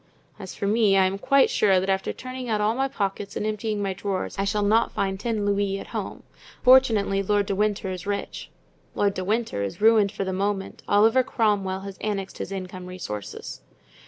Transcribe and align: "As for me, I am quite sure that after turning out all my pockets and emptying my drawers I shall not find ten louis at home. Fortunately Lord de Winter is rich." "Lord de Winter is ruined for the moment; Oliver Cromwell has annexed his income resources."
"As 0.39 0.55
for 0.55 0.65
me, 0.65 0.97
I 0.97 1.05
am 1.05 1.19
quite 1.19 1.47
sure 1.51 1.79
that 1.79 1.87
after 1.87 2.11
turning 2.11 2.49
out 2.49 2.59
all 2.59 2.73
my 2.73 2.87
pockets 2.87 3.35
and 3.35 3.45
emptying 3.45 3.83
my 3.83 3.93
drawers 3.93 4.35
I 4.39 4.45
shall 4.45 4.63
not 4.63 4.91
find 4.91 5.19
ten 5.19 5.45
louis 5.45 5.77
at 5.79 5.89
home. 5.93 6.23
Fortunately 6.63 7.21
Lord 7.21 7.45
de 7.45 7.53
Winter 7.53 7.91
is 7.91 8.07
rich." 8.07 8.49
"Lord 8.95 9.13
de 9.13 9.23
Winter 9.23 9.61
is 9.61 9.79
ruined 9.79 10.11
for 10.11 10.23
the 10.23 10.33
moment; 10.33 10.81
Oliver 10.87 11.21
Cromwell 11.21 11.81
has 11.81 11.99
annexed 11.99 12.39
his 12.39 12.51
income 12.51 12.87
resources." 12.87 13.61